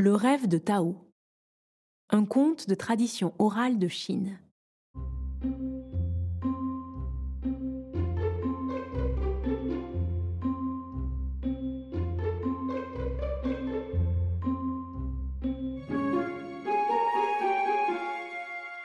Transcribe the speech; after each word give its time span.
Le 0.00 0.14
rêve 0.14 0.46
de 0.46 0.58
Tao. 0.58 0.94
Un 2.10 2.24
conte 2.24 2.68
de 2.68 2.76
tradition 2.76 3.34
orale 3.40 3.80
de 3.80 3.88
Chine. 3.88 4.38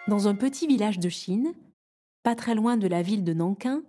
Dans 0.07 0.27
un 0.27 0.34
petit 0.34 0.66
village 0.66 0.98
de 0.98 1.09
Chine, 1.09 1.54
pas 2.23 2.34
très 2.34 2.55
loin 2.55 2.75
de 2.75 2.88
la 2.88 3.04
ville 3.04 3.23
de 3.23 3.36
Nankin, 3.36 3.84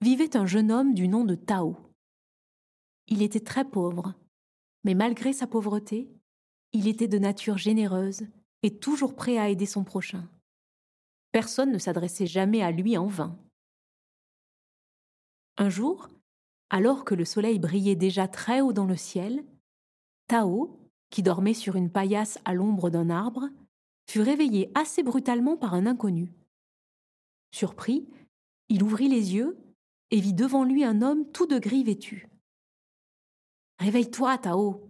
vivait 0.00 0.36
un 0.36 0.46
jeune 0.46 0.72
homme 0.72 0.94
du 0.94 1.06
nom 1.06 1.22
de 1.22 1.36
Tao. 1.36 1.76
Il 3.06 3.22
était 3.22 3.38
très 3.38 3.64
pauvre, 3.64 4.14
mais 4.82 4.94
malgré 4.94 5.32
sa 5.32 5.46
pauvreté, 5.46 6.10
il 6.72 6.88
était 6.88 7.08
de 7.08 7.18
nature 7.18 7.58
généreuse 7.58 8.26
et 8.62 8.78
toujours 8.78 9.14
prêt 9.14 9.38
à 9.38 9.48
aider 9.48 9.66
son 9.66 9.84
prochain. 9.84 10.28
Personne 11.32 11.72
ne 11.72 11.78
s'adressait 11.78 12.26
jamais 12.26 12.62
à 12.62 12.70
lui 12.70 12.96
en 12.96 13.06
vain. 13.06 13.38
Un 15.56 15.68
jour, 15.68 16.08
alors 16.70 17.04
que 17.04 17.14
le 17.14 17.24
soleil 17.24 17.58
brillait 17.58 17.96
déjà 17.96 18.28
très 18.28 18.60
haut 18.60 18.72
dans 18.72 18.86
le 18.86 18.96
ciel, 18.96 19.44
Tao, 20.26 20.78
qui 21.10 21.22
dormait 21.22 21.54
sur 21.54 21.76
une 21.76 21.90
paillasse 21.90 22.38
à 22.44 22.54
l'ombre 22.54 22.90
d'un 22.90 23.10
arbre, 23.10 23.48
fut 24.08 24.20
réveillé 24.20 24.70
assez 24.74 25.02
brutalement 25.02 25.56
par 25.56 25.74
un 25.74 25.86
inconnu. 25.86 26.32
Surpris, 27.52 28.08
il 28.68 28.82
ouvrit 28.82 29.08
les 29.08 29.34
yeux 29.34 29.58
et 30.10 30.20
vit 30.20 30.34
devant 30.34 30.64
lui 30.64 30.84
un 30.84 31.02
homme 31.02 31.30
tout 31.32 31.46
de 31.46 31.58
gris 31.58 31.84
vêtu. 31.84 32.28
Réveille-toi, 33.78 34.38
Tao, 34.38 34.88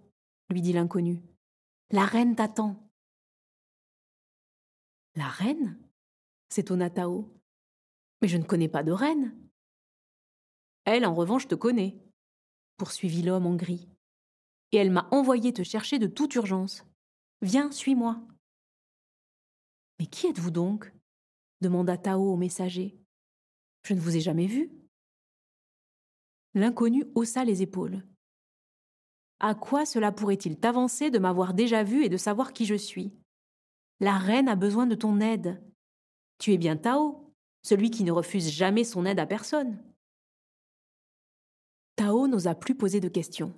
lui 0.50 0.60
dit 0.60 0.72
l'inconnu. 0.72 1.20
La 1.92 2.06
reine 2.06 2.36
t'attend. 2.36 2.88
La 5.16 5.26
reine? 5.26 5.76
S'étonna 6.48 6.88
Tao. 6.88 7.28
Mais 8.22 8.28
je 8.28 8.36
ne 8.36 8.44
connais 8.44 8.68
pas 8.68 8.84
de 8.84 8.92
reine. 8.92 9.36
Elle, 10.84 11.04
en 11.04 11.14
revanche, 11.16 11.48
te 11.48 11.56
connaît, 11.56 11.98
poursuivit 12.76 13.22
l'homme 13.22 13.46
en 13.46 13.56
gris. 13.56 13.88
Et 14.70 14.76
elle 14.76 14.92
m'a 14.92 15.08
envoyé 15.10 15.52
te 15.52 15.64
chercher 15.64 15.98
de 15.98 16.06
toute 16.06 16.34
urgence. 16.36 16.84
Viens, 17.42 17.72
suis-moi. 17.72 18.24
Mais 19.98 20.06
qui 20.06 20.28
êtes-vous 20.28 20.52
donc? 20.52 20.92
demanda 21.60 21.98
Tao 21.98 22.32
au 22.32 22.36
messager. 22.36 22.96
Je 23.82 23.94
ne 23.94 24.00
vous 24.00 24.16
ai 24.16 24.20
jamais 24.20 24.46
vu. 24.46 24.70
L'inconnu 26.54 27.04
haussa 27.16 27.44
les 27.44 27.62
épaules. 27.62 28.06
À 29.40 29.54
quoi 29.54 29.86
cela 29.86 30.12
pourrait-il 30.12 30.58
t'avancer 30.58 31.10
de 31.10 31.18
m'avoir 31.18 31.54
déjà 31.54 31.82
vu 31.82 32.04
et 32.04 32.10
de 32.10 32.18
savoir 32.18 32.52
qui 32.52 32.66
je 32.66 32.74
suis? 32.74 33.10
La 33.98 34.18
reine 34.18 34.48
a 34.48 34.54
besoin 34.54 34.86
de 34.86 34.94
ton 34.94 35.18
aide. 35.20 35.62
Tu 36.38 36.52
es 36.52 36.58
bien 36.58 36.76
Tao, 36.76 37.32
celui 37.62 37.90
qui 37.90 38.04
ne 38.04 38.12
refuse 38.12 38.50
jamais 38.50 38.84
son 38.84 39.06
aide 39.06 39.18
à 39.18 39.26
personne. 39.26 39.78
Tao 41.96 42.28
n'osa 42.28 42.54
plus 42.54 42.74
poser 42.74 43.00
de 43.00 43.08
questions. 43.08 43.54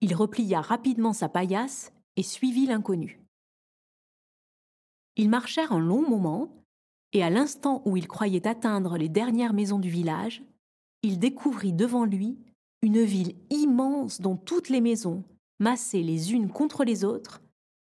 Il 0.00 0.14
replia 0.14 0.60
rapidement 0.60 1.12
sa 1.12 1.28
paillasse 1.28 1.92
et 2.16 2.22
suivit 2.22 2.66
l'inconnu. 2.66 3.20
Ils 5.16 5.30
marchèrent 5.30 5.72
un 5.72 5.80
long 5.80 6.08
moment, 6.08 6.50
et 7.12 7.22
à 7.22 7.30
l'instant 7.30 7.82
où 7.86 7.96
il 7.96 8.08
croyait 8.08 8.46
atteindre 8.46 8.98
les 8.98 9.08
dernières 9.08 9.54
maisons 9.54 9.78
du 9.78 9.88
village, 9.88 10.42
il 11.02 11.18
découvrit 11.18 11.72
devant 11.72 12.04
lui 12.04 12.38
une 12.86 13.02
ville 13.02 13.34
immense 13.50 14.20
dont 14.20 14.36
toutes 14.36 14.68
les 14.68 14.80
maisons, 14.80 15.24
massées 15.58 16.04
les 16.04 16.32
unes 16.32 16.48
contre 16.48 16.84
les 16.84 17.04
autres, 17.04 17.42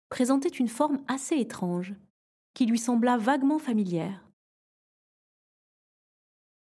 présentaient 0.08 0.48
une 0.48 0.66
forme 0.66 0.98
assez 1.06 1.36
étrange, 1.36 1.94
qui 2.52 2.66
lui 2.66 2.80
sembla 2.80 3.16
vaguement 3.16 3.60
familière. 3.60 4.28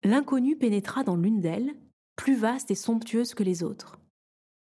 L'inconnu 0.05 0.57
pénétra 0.57 1.05
dans 1.05 1.17
l'une 1.17 1.43
d'elles, 1.43 1.75
plus 2.17 2.35
vaste 2.35 2.71
et 2.71 2.75
somptueuse 2.75 3.35
que 3.35 3.43
les 3.43 3.63
autres. 3.63 3.99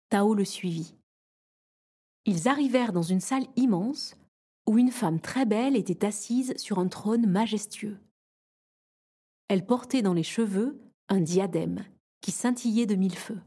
Tao 0.09 0.35
le 0.35 0.47
suivit. 0.47 0.95
Ils 2.25 2.49
arrivèrent 2.49 2.95
dans 2.95 3.03
une 3.03 3.21
salle 3.21 3.47
immense 3.57 4.17
où 4.67 4.79
une 4.79 4.91
femme 4.91 5.21
très 5.21 5.45
belle 5.45 5.77
était 5.77 6.07
assise 6.07 6.57
sur 6.57 6.79
un 6.79 6.89
trône 6.89 7.27
majestueux. 7.27 7.99
Elle 9.49 9.67
portait 9.67 10.01
dans 10.01 10.15
les 10.15 10.23
cheveux 10.23 10.81
un 11.11 11.21
diadème 11.21 11.85
qui 12.25 12.31
scintillait 12.31 12.87
de 12.87 12.95
mille 12.95 13.19
feux. 13.19 13.43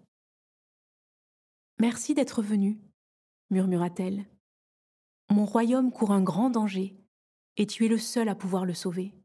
Merci 1.79 2.13
d'être 2.13 2.43
venu, 2.43 2.79
murmura-t-elle. 3.49 4.27
Mon 5.31 5.45
royaume 5.45 5.91
court 5.91 6.11
un 6.11 6.21
grand 6.21 6.51
danger, 6.51 6.95
et 7.55 7.65
tu 7.65 7.85
es 7.85 7.87
le 7.87 7.97
seul 7.97 8.29
à 8.29 8.35
pouvoir 8.35 8.65
le 8.65 8.75
sauver. 8.75 9.15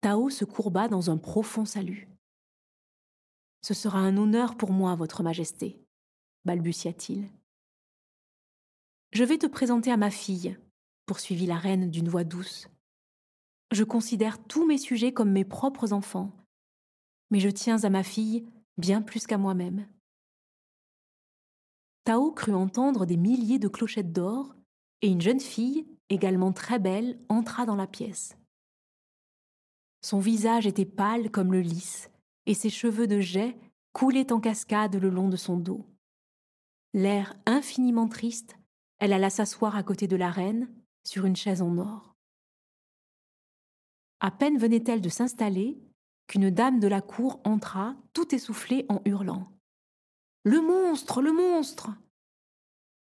Tao 0.00 0.28
se 0.28 0.44
courba 0.44 0.88
dans 0.88 1.08
un 1.08 1.18
profond 1.18 1.64
salut. 1.64 2.08
Ce 3.60 3.74
sera 3.74 4.00
un 4.00 4.16
honneur 4.16 4.56
pour 4.56 4.72
moi, 4.72 4.96
Votre 4.96 5.22
Majesté, 5.22 5.80
balbutia-t-il. 6.44 7.30
Je 9.12 9.22
vais 9.22 9.38
te 9.38 9.46
présenter 9.46 9.92
à 9.92 9.96
ma 9.96 10.10
fille, 10.10 10.58
poursuivit 11.06 11.46
la 11.46 11.58
reine 11.58 11.92
d'une 11.92 12.08
voix 12.08 12.24
douce. 12.24 12.66
Je 13.70 13.84
considère 13.84 14.44
tous 14.48 14.66
mes 14.66 14.78
sujets 14.78 15.12
comme 15.12 15.30
mes 15.30 15.44
propres 15.44 15.92
enfants, 15.92 16.41
mais 17.32 17.40
je 17.40 17.48
tiens 17.48 17.82
à 17.82 17.88
ma 17.88 18.02
fille 18.02 18.46
bien 18.76 19.00
plus 19.00 19.26
qu'à 19.26 19.38
moi-même. 19.38 19.88
Tao 22.04 22.30
crut 22.30 22.54
entendre 22.54 23.06
des 23.06 23.16
milliers 23.16 23.58
de 23.58 23.68
clochettes 23.68 24.12
d'or, 24.12 24.54
et 25.00 25.08
une 25.08 25.22
jeune 25.22 25.40
fille, 25.40 25.86
également 26.10 26.52
très 26.52 26.78
belle, 26.78 27.18
entra 27.30 27.64
dans 27.64 27.74
la 27.74 27.86
pièce. 27.86 28.36
Son 30.02 30.20
visage 30.20 30.66
était 30.66 30.84
pâle 30.84 31.30
comme 31.30 31.52
le 31.52 31.62
lys, 31.62 32.10
et 32.44 32.52
ses 32.52 32.70
cheveux 32.70 33.06
de 33.06 33.20
jet 33.20 33.56
coulaient 33.92 34.30
en 34.30 34.38
cascade 34.38 34.96
le 34.96 35.08
long 35.08 35.30
de 35.30 35.36
son 35.36 35.56
dos. 35.56 35.86
L'air 36.92 37.34
infiniment 37.46 38.08
triste, 38.08 38.56
elle 38.98 39.14
alla 39.14 39.30
s'asseoir 39.30 39.74
à 39.74 39.82
côté 39.82 40.06
de 40.06 40.16
la 40.16 40.30
reine, 40.30 40.68
sur 41.04 41.24
une 41.24 41.36
chaise 41.36 41.62
en 41.62 41.78
or. 41.78 42.14
À 44.20 44.30
peine 44.30 44.58
venait-elle 44.58 45.00
de 45.00 45.08
s'installer 45.08 45.80
qu'une 46.32 46.48
dame 46.48 46.80
de 46.80 46.88
la 46.88 47.02
cour 47.02 47.42
entra, 47.44 47.94
tout 48.14 48.34
essoufflée, 48.34 48.86
en 48.88 49.02
hurlant. 49.04 49.52
Le 50.44 50.62
monstre. 50.62 51.20
Le 51.20 51.30
monstre. 51.30 51.90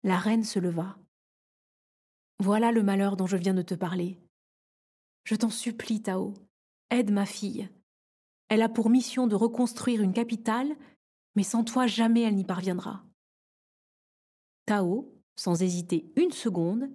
La 0.04 0.20
reine 0.20 0.44
se 0.44 0.60
leva. 0.60 1.00
Voilà 2.38 2.72
le 2.72 2.84
malheur 2.84 3.18
dont 3.18 3.26
je 3.26 3.36
viens 3.36 3.56
de 3.56 3.64
te 3.64 3.74
parler. 3.74 4.20
Je 5.24 5.34
t'en 5.34 5.50
supplie, 5.50 6.04
Tao, 6.04 6.36
aide 6.92 7.10
ma 7.10 7.26
fille. 7.26 7.68
Elle 8.50 8.62
a 8.62 8.70
pour 8.70 8.92
mission 8.92 9.26
de 9.26 9.34
reconstruire 9.34 10.04
une 10.04 10.14
capitale, 10.14 10.76
mais 11.36 11.42
sans 11.42 11.64
toi 11.64 11.88
jamais 11.88 12.22
elle 12.22 12.36
n'y 12.36 12.46
parviendra. 12.46 13.04
Tao, 14.68 15.12
sans 15.36 15.64
hésiter 15.64 16.14
une 16.18 16.32
seconde, 16.32 16.88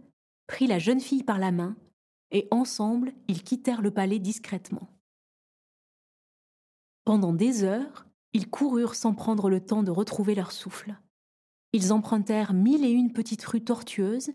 prit 0.46 0.68
la 0.68 0.78
jeune 0.78 1.00
fille 1.00 1.24
par 1.24 1.40
la 1.40 1.50
main, 1.50 1.74
et 2.30 2.46
ensemble 2.52 3.12
ils 3.26 3.42
quittèrent 3.42 3.82
le 3.82 3.90
palais 3.90 4.20
discrètement. 4.20 4.91
Pendant 7.04 7.32
des 7.32 7.64
heures, 7.64 8.06
ils 8.32 8.48
coururent 8.48 8.94
sans 8.94 9.14
prendre 9.14 9.50
le 9.50 9.64
temps 9.64 9.82
de 9.82 9.90
retrouver 9.90 10.34
leur 10.34 10.52
souffle. 10.52 10.96
Ils 11.72 11.92
empruntèrent 11.92 12.52
mille 12.52 12.84
et 12.84 12.90
une 12.90 13.12
petites 13.12 13.44
rues 13.44 13.64
tortueuses 13.64 14.32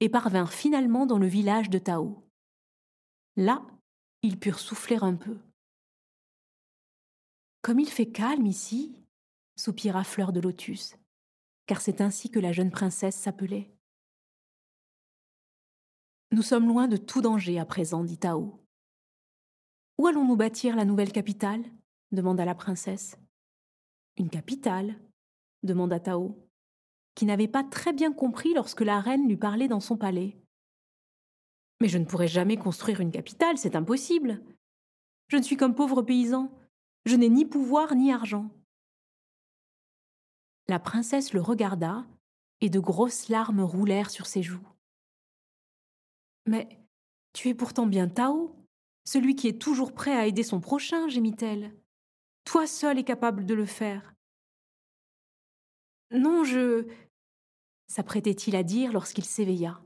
et 0.00 0.08
parvinrent 0.08 0.52
finalement 0.52 1.06
dans 1.06 1.18
le 1.18 1.26
village 1.26 1.70
de 1.70 1.78
Tao. 1.78 2.28
Là, 3.36 3.64
ils 4.22 4.38
purent 4.38 4.58
souffler 4.58 4.98
un 5.00 5.14
peu. 5.14 5.38
Comme 7.62 7.78
il 7.78 7.88
fait 7.88 8.10
calme 8.10 8.46
ici, 8.46 8.94
soupira 9.56 10.04
Fleur 10.04 10.32
de 10.32 10.40
Lotus, 10.40 10.96
car 11.66 11.80
c'est 11.80 12.00
ainsi 12.00 12.30
que 12.30 12.40
la 12.40 12.52
jeune 12.52 12.72
princesse 12.72 13.16
s'appelait. 13.16 13.72
Nous 16.32 16.42
sommes 16.42 16.66
loin 16.66 16.88
de 16.88 16.96
tout 16.96 17.20
danger 17.20 17.58
à 17.58 17.64
présent, 17.64 18.04
dit 18.04 18.18
Tao. 18.18 18.58
Où 19.98 20.06
allons-nous 20.06 20.36
bâtir 20.36 20.74
la 20.74 20.84
nouvelle 20.84 21.12
capitale? 21.12 21.62
Demanda 22.12 22.44
la 22.44 22.54
princesse. 22.54 23.18
Une 24.16 24.30
capitale 24.30 24.98
demanda 25.62 25.98
Tao, 25.98 26.38
qui 27.14 27.24
n'avait 27.24 27.48
pas 27.48 27.64
très 27.64 27.92
bien 27.92 28.12
compris 28.12 28.54
lorsque 28.54 28.82
la 28.82 29.00
reine 29.00 29.28
lui 29.28 29.36
parlait 29.36 29.68
dans 29.68 29.80
son 29.80 29.96
palais. 29.96 30.38
Mais 31.80 31.88
je 31.88 31.98
ne 31.98 32.04
pourrai 32.04 32.28
jamais 32.28 32.56
construire 32.56 33.00
une 33.00 33.10
capitale, 33.10 33.58
c'est 33.58 33.76
impossible. 33.76 34.42
Je 35.28 35.36
ne 35.36 35.42
suis 35.42 35.56
qu'un 35.56 35.72
pauvre 35.72 36.02
paysan. 36.02 36.52
Je 37.04 37.16
n'ai 37.16 37.28
ni 37.28 37.44
pouvoir 37.44 37.94
ni 37.94 38.12
argent. 38.12 38.50
La 40.68 40.78
princesse 40.78 41.32
le 41.32 41.40
regarda, 41.40 42.06
et 42.60 42.70
de 42.70 42.78
grosses 42.78 43.28
larmes 43.28 43.62
roulèrent 43.62 44.10
sur 44.10 44.26
ses 44.26 44.42
joues. 44.42 44.66
Mais 46.46 46.68
tu 47.32 47.48
es 47.48 47.54
pourtant 47.54 47.86
bien 47.86 48.08
Tao, 48.08 48.54
celui 49.04 49.34
qui 49.34 49.48
est 49.48 49.60
toujours 49.60 49.92
prêt 49.92 50.16
à 50.16 50.26
aider 50.26 50.44
son 50.44 50.60
prochain, 50.60 51.08
gémit-elle. 51.08 51.74
Toi 52.44 52.66
seul 52.66 52.98
es 52.98 53.04
capable 53.04 53.44
de 53.44 53.54
le 53.54 53.66
faire. 53.66 54.14
Non, 56.10 56.44
je. 56.44 56.86
s'apprêtait-il 57.86 58.56
à 58.56 58.62
dire 58.62 58.92
lorsqu'il 58.92 59.24
s'éveilla. 59.24 59.80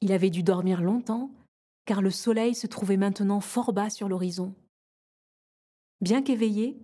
Il 0.00 0.12
avait 0.12 0.30
dû 0.30 0.42
dormir 0.42 0.82
longtemps, 0.82 1.30
car 1.84 2.02
le 2.02 2.10
soleil 2.10 2.54
se 2.54 2.66
trouvait 2.66 2.96
maintenant 2.96 3.40
fort 3.40 3.72
bas 3.72 3.90
sur 3.90 4.08
l'horizon. 4.08 4.54
Bien 6.00 6.22
qu'éveillé, 6.22 6.78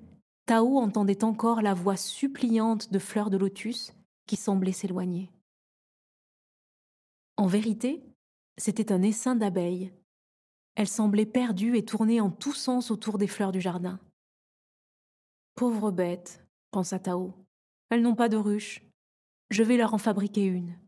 Tao 0.47 0.79
entendait 0.79 1.23
encore 1.23 1.63
la 1.63 1.75
voix 1.75 1.97
suppliante 1.97 2.91
de 2.91 2.99
Fleur 2.99 3.31
de 3.31 3.37
Lotus 3.37 3.93
qui 4.27 4.37
semblait 4.37 4.73
s'éloigner. 4.73 5.31
En 7.37 7.47
vérité, 7.47 8.03
c'était 8.57 8.93
un 8.93 9.03
essaim 9.03 9.37
d'abeilles. 9.37 9.93
Elles 10.75 10.89
semblaient 10.89 11.27
perdues 11.27 11.77
et 11.77 11.85
tournaient 11.85 12.21
en 12.21 12.31
tous 12.31 12.55
sens 12.55 12.91
autour 12.91 13.19
des 13.19 13.27
fleurs 13.27 13.53
du 13.53 13.61
jardin. 13.61 14.01
Pauvres 15.55 15.91
bêtes, 15.91 16.45
pensa 16.71 16.99
Tao, 16.99 17.35
elles 17.91 18.03
n'ont 18.03 18.15
pas 18.15 18.31
de 18.31 18.39
ruche. 18.39 18.83
Je 19.51 19.63
vais 19.63 19.77
leur 19.77 19.93
en 19.93 19.99
fabriquer 19.99 20.45
une. 20.45 20.79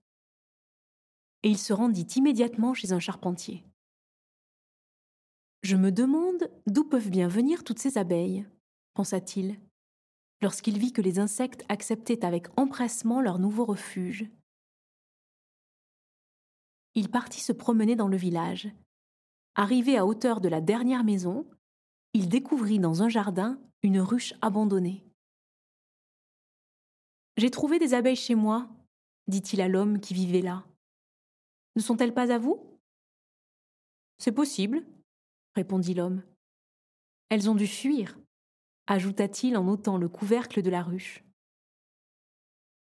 Et 1.43 1.51
il 1.51 1.59
se 1.59 1.75
rendit 1.75 2.07
immédiatement 2.17 2.73
chez 2.73 2.93
un 2.93 3.01
charpentier. 3.01 3.63
Je 5.63 5.77
me 5.77 5.93
demande 5.93 6.51
d'où 6.67 6.85
peuvent 6.85 7.11
bien 7.11 7.29
venir 7.29 7.65
toutes 7.65 7.79
ces 7.79 7.99
abeilles, 7.99 8.47
pensa-t-il, 8.95 9.61
lorsqu'il 10.41 10.79
vit 10.79 10.93
que 10.93 11.03
les 11.03 11.19
insectes 11.19 11.65
acceptaient 11.69 12.25
avec 12.25 12.47
empressement 12.59 13.21
leur 13.21 13.39
nouveau 13.39 13.65
refuge. 13.65 14.31
Il 16.95 17.11
partit 17.11 17.41
se 17.41 17.53
promener 17.53 17.97
dans 17.97 18.09
le 18.09 18.17
village. 18.17 18.71
Arrivé 19.57 19.97
à 19.97 20.05
hauteur 20.05 20.41
de 20.41 20.49
la 20.49 20.61
dernière 20.61 21.05
maison, 21.05 21.47
il 22.13 22.29
découvrit 22.29 22.79
dans 22.79 23.03
un 23.03 23.09
jardin 23.09 23.61
une 23.83 24.01
ruche 24.01 24.35
abandonnée. 24.41 25.05
J'ai 27.37 27.51
trouvé 27.51 27.79
des 27.79 27.95
abeilles 27.95 28.17
chez 28.17 28.35
moi, 28.35 28.69
dit-il 29.29 29.61
à 29.61 29.69
l'homme 29.69 30.01
qui 30.01 30.15
vivait 30.15 30.41
là. 30.41 30.65
Ne 31.77 31.83
sont-elles 31.83 32.15
pas 32.15 32.33
à 32.33 32.39
vous 32.39 32.79
C'est 34.19 34.33
possible, 34.33 34.85
répondit 35.55 35.95
l'homme. 35.95 36.23
Elles 37.29 37.51
ont 37.51 37.55
dû 37.55 37.67
fuir, 37.67 38.19
ajouta-t-il 38.87 39.57
en 39.57 39.67
ôtant 39.69 39.99
le 39.99 40.09
couvercle 40.09 40.63
de 40.63 40.71
la 40.71 40.83
ruche. 40.83 41.25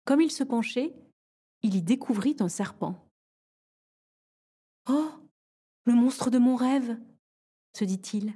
Comme 0.05 0.21
il 0.21 0.33
se 0.33 0.43
penchait, 0.43 0.95
il 1.63 1.77
y 1.77 1.83
découvrit 1.83 2.37
un 2.41 2.49
serpent. 2.49 3.07
Oh 4.89 5.22
Le 5.85 5.95
monstre 5.95 6.31
de 6.31 6.39
mon 6.39 6.55
rêve 6.55 6.97
se 7.77 7.85
dit-il. 7.85 8.35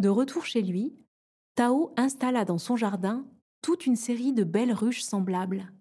De 0.00 0.08
retour 0.08 0.44
chez 0.44 0.60
lui, 0.60 0.96
Tao 1.54 1.94
installa 1.96 2.44
dans 2.44 2.58
son 2.58 2.76
jardin 2.76 3.24
toute 3.62 3.86
une 3.86 3.96
série 3.96 4.32
de 4.32 4.42
belles 4.42 4.72
ruches 4.72 5.02
semblables. 5.02 5.72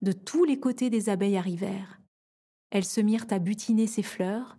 De 0.00 0.12
tous 0.12 0.44
les 0.44 0.58
côtés 0.58 0.88
des 0.88 1.08
abeilles 1.08 1.36
arrivèrent. 1.36 2.00
Elles 2.70 2.84
se 2.84 3.00
mirent 3.00 3.26
à 3.30 3.38
butiner 3.38 3.86
ses 3.86 4.02
fleurs 4.02 4.58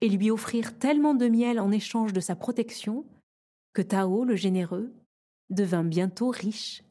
et 0.00 0.08
lui 0.08 0.30
offrirent 0.30 0.78
tellement 0.78 1.14
de 1.14 1.28
miel 1.28 1.60
en 1.60 1.70
échange 1.70 2.12
de 2.12 2.20
sa 2.20 2.36
protection 2.36 3.06
que 3.72 3.82
Tao, 3.82 4.24
le 4.24 4.36
généreux, 4.36 4.92
devint 5.50 5.84
bientôt 5.84 6.30
riche 6.30 6.82